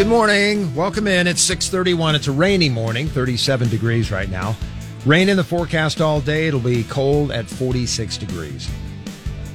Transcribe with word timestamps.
Good 0.00 0.08
morning. 0.08 0.74
Welcome 0.74 1.06
in. 1.06 1.26
It's 1.26 1.42
631. 1.42 2.14
It's 2.14 2.26
a 2.26 2.32
rainy 2.32 2.70
morning, 2.70 3.06
37 3.06 3.68
degrees 3.68 4.10
right 4.10 4.30
now. 4.30 4.56
Rain 5.04 5.28
in 5.28 5.36
the 5.36 5.44
forecast 5.44 6.00
all 6.00 6.22
day. 6.22 6.48
It'll 6.48 6.58
be 6.58 6.84
cold 6.84 7.30
at 7.32 7.44
46 7.44 8.16
degrees. 8.16 8.66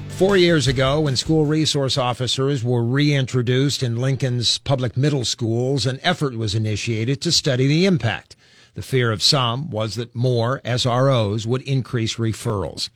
Four 0.10 0.38
years 0.38 0.68
ago, 0.68 1.02
when 1.02 1.16
school 1.16 1.48
resource 1.48 1.98
officers 1.98 2.64
were 2.64 2.84
reintroduced 2.84 3.82
in 3.82 3.96
Lincoln's 3.96 4.60
public 4.60 4.96
middle 4.96 5.26
schools, 5.26 5.88
an 5.88 6.00
effort 6.04 6.38
was 6.38 6.54
initiated 6.54 7.22
to 7.22 7.32
study 7.32 7.66
the 7.66 7.88
impact. 7.88 8.36
The 8.76 8.84
fear 8.84 9.12
of 9.12 9.24
some 9.24 9.72
was 9.72 9.96
that 9.96 10.14
more 10.14 10.62
SROs 10.64 11.48
would 11.48 11.64
increase 11.64 12.18
referrals. 12.18 12.92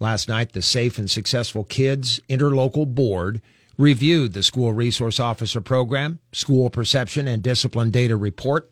Last 0.00 0.28
night, 0.28 0.50
the 0.50 0.62
Safe 0.62 0.98
and 0.98 1.08
Successful 1.08 1.62
Kids 1.62 2.18
Interlocal 2.28 2.92
Board 2.92 3.40
reviewed 3.78 4.32
the 4.32 4.42
school 4.42 4.72
resource 4.72 5.20
officer 5.20 5.60
program, 5.60 6.18
school 6.32 6.68
perception 6.68 7.28
and 7.28 7.42
discipline 7.42 7.90
data 7.90 8.16
report. 8.16 8.70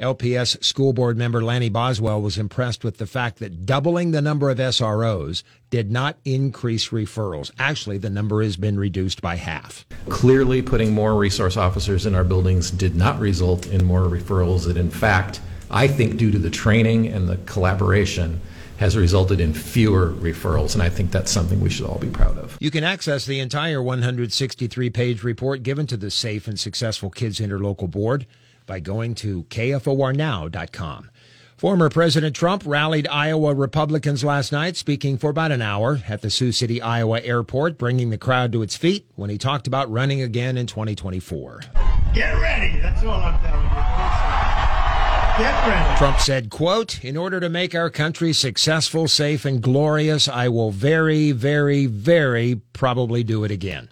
LPS 0.00 0.62
school 0.64 0.92
board 0.92 1.16
member 1.16 1.42
Lanny 1.42 1.68
Boswell 1.68 2.20
was 2.20 2.36
impressed 2.36 2.82
with 2.82 2.98
the 2.98 3.06
fact 3.06 3.38
that 3.38 3.64
doubling 3.64 4.10
the 4.10 4.22
number 4.22 4.50
of 4.50 4.58
SROs 4.58 5.44
did 5.70 5.90
not 5.92 6.18
increase 6.24 6.88
referrals. 6.88 7.52
Actually, 7.58 7.98
the 7.98 8.10
number 8.10 8.42
has 8.42 8.56
been 8.56 8.78
reduced 8.78 9.22
by 9.22 9.36
half. 9.36 9.86
Clearly, 10.08 10.62
putting 10.62 10.92
more 10.92 11.14
resource 11.14 11.56
officers 11.56 12.06
in 12.06 12.14
our 12.14 12.24
buildings 12.24 12.72
did 12.72 12.96
not 12.96 13.20
result 13.20 13.66
in 13.66 13.84
more 13.84 14.02
referrals. 14.02 14.68
It, 14.68 14.76
in 14.76 14.90
fact, 14.90 15.40
I 15.70 15.86
think, 15.86 16.16
due 16.16 16.32
to 16.32 16.38
the 16.38 16.50
training 16.50 17.06
and 17.06 17.28
the 17.28 17.36
collaboration, 17.46 18.40
has 18.78 18.96
resulted 18.96 19.40
in 19.40 19.54
fewer 19.54 20.10
referrals, 20.12 20.74
and 20.74 20.82
I 20.82 20.88
think 20.88 21.10
that's 21.10 21.30
something 21.30 21.60
we 21.60 21.70
should 21.70 21.86
all 21.86 21.98
be 21.98 22.08
proud 22.10 22.38
of. 22.38 22.56
You 22.60 22.70
can 22.70 22.84
access 22.84 23.26
the 23.26 23.40
entire 23.40 23.82
163 23.82 24.90
page 24.90 25.22
report 25.22 25.62
given 25.62 25.86
to 25.86 25.96
the 25.96 26.10
Safe 26.10 26.48
and 26.48 26.58
Successful 26.58 27.10
Kids 27.10 27.40
Interlocal 27.40 27.90
Board 27.90 28.26
by 28.66 28.80
going 28.80 29.14
to 29.16 29.44
kfornow.com. 29.44 31.10
Former 31.56 31.88
President 31.88 32.34
Trump 32.34 32.64
rallied 32.66 33.06
Iowa 33.08 33.54
Republicans 33.54 34.24
last 34.24 34.50
night, 34.50 34.76
speaking 34.76 35.16
for 35.16 35.30
about 35.30 35.52
an 35.52 35.62
hour 35.62 36.00
at 36.08 36.20
the 36.20 36.28
Sioux 36.28 36.50
City, 36.50 36.82
Iowa 36.82 37.20
airport, 37.20 37.78
bringing 37.78 38.10
the 38.10 38.18
crowd 38.18 38.52
to 38.52 38.62
its 38.62 38.76
feet 38.76 39.06
when 39.14 39.30
he 39.30 39.38
talked 39.38 39.66
about 39.66 39.90
running 39.90 40.20
again 40.20 40.58
in 40.58 40.66
2024. 40.66 41.60
Get 42.12 42.32
ready. 42.40 42.80
That's 42.80 43.02
all 43.04 43.12
I'm 43.12 43.40
telling 43.40 43.64
you. 43.64 44.33
Trump 45.36 46.20
said, 46.20 46.48
quote, 46.48 47.02
in 47.02 47.16
order 47.16 47.40
to 47.40 47.48
make 47.48 47.74
our 47.74 47.90
country 47.90 48.32
successful, 48.32 49.08
safe, 49.08 49.44
and 49.44 49.60
glorious, 49.60 50.28
I 50.28 50.48
will 50.48 50.70
very, 50.70 51.32
very, 51.32 51.86
very 51.86 52.60
probably 52.72 53.24
do 53.24 53.42
it 53.42 53.50
again. 53.50 53.90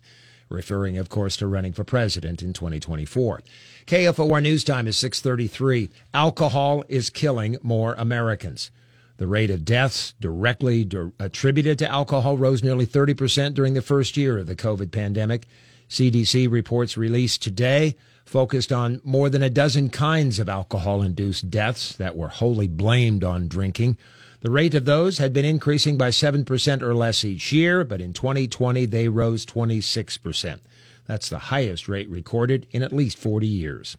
Referring, 0.48 0.98
of 0.98 1.08
course, 1.08 1.36
to 1.38 1.48
running 1.48 1.72
for 1.72 1.82
president 1.82 2.42
in 2.42 2.52
2024. 2.52 3.42
KFOR 3.86 4.40
News 4.40 4.62
Time 4.62 4.86
is 4.86 4.96
633. 4.96 5.90
Alcohol 6.14 6.84
is 6.88 7.10
killing 7.10 7.56
more 7.60 7.94
Americans. 7.94 8.70
The 9.16 9.27
rate 9.27 9.50
of 9.50 9.64
deaths 9.64 10.14
directly 10.20 10.88
attributed 11.18 11.77
to 11.80 11.90
alcohol 11.90 12.36
rose 12.36 12.62
nearly 12.62 12.86
30% 12.86 13.54
during 13.54 13.74
the 13.74 13.82
first 13.82 14.16
year 14.16 14.38
of 14.38 14.46
the 14.46 14.54
COVID 14.54 14.92
pandemic. 14.92 15.48
CDC 15.92 16.50
reports 16.50 16.96
released 16.96 17.42
today 17.42 17.96
focused 18.24 18.72
on 18.72 18.98
more 19.04 19.28
than 19.28 19.42
a 19.42 19.50
dozen 19.50 19.90
kinds 19.90 20.38
of 20.38 20.48
alcohol 20.48 21.02
induced 21.02 21.50
deaths 21.50 21.94
that 21.96 22.16
were 22.16 22.28
wholly 22.28 22.66
blamed 22.66 23.22
on 23.22 23.46
drinking. 23.46 23.98
The 24.40 24.50
rate 24.50 24.74
of 24.74 24.86
those 24.86 25.18
had 25.18 25.34
been 25.34 25.44
increasing 25.44 25.98
by 25.98 26.08
7% 26.08 26.80
or 26.80 26.94
less 26.94 27.26
each 27.26 27.52
year, 27.52 27.84
but 27.84 28.00
in 28.00 28.14
2020 28.14 28.86
they 28.86 29.08
rose 29.08 29.44
26%. 29.44 30.60
That's 31.04 31.28
the 31.28 31.38
highest 31.38 31.88
rate 31.88 32.08
recorded 32.08 32.66
in 32.70 32.82
at 32.82 32.94
least 32.94 33.18
40 33.18 33.46
years. 33.46 33.98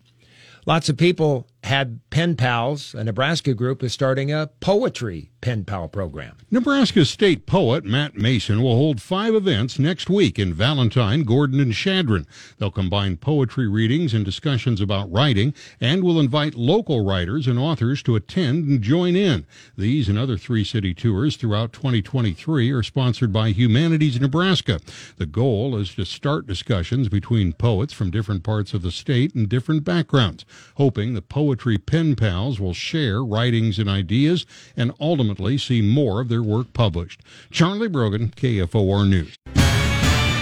Lots 0.66 0.90
of 0.90 0.98
people 0.98 1.48
had 1.64 2.00
pen 2.10 2.36
pals. 2.36 2.96
A 2.96 3.04
Nebraska 3.04 3.54
group 3.54 3.84
is 3.84 3.94
starting 3.94 4.32
a 4.32 4.50
poetry 4.62 5.30
pen 5.44 5.66
pal 5.66 5.90
program. 5.90 6.38
Nebraska 6.50 7.04
State 7.04 7.46
poet 7.46 7.84
Matt 7.84 8.16
Mason 8.16 8.64
will 8.64 8.78
hold 8.78 9.02
five 9.02 9.36
events 9.36 9.78
next 9.78 10.10
week 10.10 10.40
in 10.40 10.54
Valentine, 10.54 11.24
Gordon, 11.24 11.60
and 11.60 11.74
Chadron. 11.74 12.26
They'll 12.58 12.72
combine 12.72 13.18
poetry 13.18 13.68
readings 13.68 14.14
and 14.14 14.24
discussions 14.24 14.80
about 14.80 15.12
writing 15.12 15.54
and 15.82 16.02
will 16.02 16.18
invite 16.18 16.56
local 16.56 17.04
writers 17.04 17.46
and 17.46 17.60
authors 17.60 18.02
to 18.04 18.16
attend 18.16 18.70
and 18.70 18.82
join 18.82 19.18
in. 19.18 19.46
These 19.78 20.08
and 20.08 20.18
other 20.18 20.38
three 20.38 20.64
city 20.64 20.94
tours 20.94 21.36
throughout 21.36 21.74
2023 21.74 22.72
are 22.72 22.82
sponsored 22.82 23.34
by 23.34 23.50
Humanities 23.50 24.22
Nebraska. 24.22 24.80
The 25.18 25.26
goal 25.26 25.76
is 25.76 25.94
to 25.96 26.06
start 26.06 26.48
discussions 26.48 27.10
between 27.10 27.52
poets 27.52 27.92
from 27.92 28.12
different 28.12 28.44
parts 28.44 28.74
of 28.74 28.82
the 28.82 28.92
state 28.92 29.36
and 29.36 29.50
different 29.50 29.84
backgrounds, 29.84 30.46
hoping 30.76 31.14
the 31.16 31.22
poetry 31.22 31.78
pen 31.78 32.16
pals 32.16 32.62
will 32.62 32.74
share 32.74 33.22
writings 33.26 33.78
and 33.78 33.90
ideas 33.90 34.46
and 34.78 34.94
ultimately 35.02 35.33
ultimately 35.34 35.58
see 35.58 35.82
more 35.82 36.22
of 36.22 36.30
their 36.30 36.44
work 36.44 36.74
published. 36.74 37.22
Charlie 37.52 37.88
Brogan, 37.88 38.30
KFOR 38.30 39.08
News. 39.10 39.36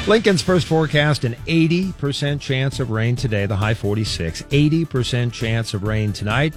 Lincoln's 0.07 0.41
first 0.41 0.67
forecast 0.67 1.23
an 1.23 1.35
80% 1.47 2.41
chance 2.41 2.79
of 2.79 2.89
rain 2.89 3.15
today, 3.15 3.45
the 3.45 3.55
high 3.55 3.73
46. 3.73 4.41
80% 4.43 5.31
chance 5.31 5.73
of 5.73 5.83
rain 5.83 6.11
tonight, 6.11 6.53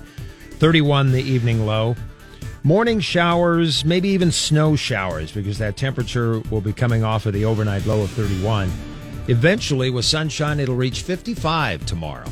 31 0.59 1.13
the 1.13 1.23
evening 1.23 1.65
low. 1.65 1.95
Morning 2.65 2.99
showers, 2.99 3.85
maybe 3.85 4.09
even 4.09 4.33
snow 4.33 4.75
showers, 4.75 5.31
because 5.31 5.59
that 5.59 5.77
temperature 5.77 6.41
will 6.51 6.63
be 6.63 6.73
coming 6.73 7.05
off 7.05 7.27
of 7.27 7.35
the 7.35 7.45
overnight 7.45 7.87
low 7.87 8.03
of 8.03 8.11
31. 8.11 8.73
Eventually, 9.29 9.91
with 9.91 10.07
sunshine, 10.07 10.59
it'll 10.59 10.75
reach 10.75 11.03
55 11.03 11.85
tomorrow. 11.85 12.29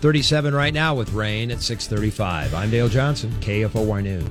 37 0.00 0.54
right 0.54 0.72
now 0.74 0.94
with 0.94 1.12
rain 1.12 1.50
at 1.50 1.60
635. 1.60 2.54
I'm 2.54 2.70
Dale 2.70 2.88
Johnson, 2.88 3.30
KFOR 3.40 4.02
News. 4.02 4.24